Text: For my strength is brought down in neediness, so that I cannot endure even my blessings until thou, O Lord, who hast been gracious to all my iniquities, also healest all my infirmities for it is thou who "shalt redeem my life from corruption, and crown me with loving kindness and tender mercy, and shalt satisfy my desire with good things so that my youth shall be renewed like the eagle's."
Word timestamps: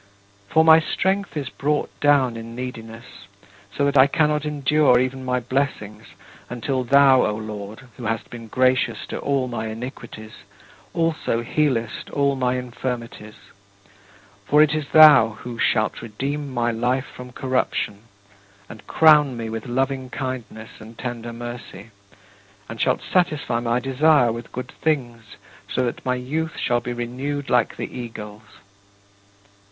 For 0.49 0.65
my 0.65 0.79
strength 0.79 1.37
is 1.37 1.49
brought 1.49 1.91
down 1.99 2.35
in 2.35 2.55
neediness, 2.55 3.27
so 3.77 3.85
that 3.85 3.99
I 3.99 4.07
cannot 4.07 4.45
endure 4.47 4.99
even 4.99 5.23
my 5.23 5.39
blessings 5.39 6.07
until 6.49 6.83
thou, 6.83 7.21
O 7.21 7.35
Lord, 7.35 7.81
who 7.97 8.05
hast 8.05 8.27
been 8.31 8.47
gracious 8.47 9.05
to 9.09 9.19
all 9.19 9.47
my 9.47 9.67
iniquities, 9.67 10.31
also 10.95 11.43
healest 11.43 12.09
all 12.09 12.35
my 12.35 12.55
infirmities 12.55 13.35
for 14.43 14.63
it 14.63 14.73
is 14.73 14.87
thou 14.87 15.37
who 15.41 15.59
"shalt 15.59 16.01
redeem 16.01 16.51
my 16.51 16.71
life 16.71 17.05
from 17.05 17.31
corruption, 17.31 17.99
and 18.67 18.87
crown 18.87 19.37
me 19.37 19.51
with 19.51 19.67
loving 19.67 20.09
kindness 20.09 20.71
and 20.79 20.97
tender 20.97 21.31
mercy, 21.31 21.91
and 22.67 22.81
shalt 22.81 23.01
satisfy 23.03 23.59
my 23.59 23.79
desire 23.79 24.31
with 24.31 24.51
good 24.51 24.71
things 24.81 25.35
so 25.71 25.83
that 25.85 26.03
my 26.03 26.15
youth 26.15 26.57
shall 26.57 26.79
be 26.79 26.91
renewed 26.91 27.51
like 27.51 27.75
the 27.77 27.85
eagle's." 27.95 28.41